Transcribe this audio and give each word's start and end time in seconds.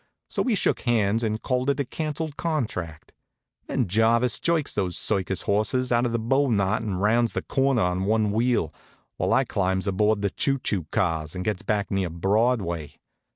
So 0.27 0.41
we 0.41 0.55
shook 0.55 0.79
hands 0.79 1.21
and 1.21 1.43
called 1.43 1.69
it 1.69 1.79
a 1.79 1.85
canceled 1.85 2.35
contract. 2.35 3.11
Then 3.67 3.87
Jarvis 3.87 4.39
jerks 4.39 4.73
those 4.73 4.97
circus 4.97 5.43
horses 5.43 5.91
out 5.91 6.07
of 6.07 6.15
a 6.15 6.17
bow 6.17 6.49
knot 6.49 6.81
and 6.81 6.99
rounds 6.99 7.33
the 7.33 7.43
corner 7.43 7.83
on 7.83 8.05
one 8.05 8.31
wheel, 8.31 8.73
while 9.17 9.31
I 9.31 9.43
climbs 9.43 9.85
aboard 9.85 10.23
the 10.23 10.31
choo 10.31 10.57
choo 10.57 10.87
cars 10.89 11.35
and 11.35 11.45
gets 11.45 11.61
back 11.61 11.91
near 11.91 12.09
Broadway. 12.09 12.95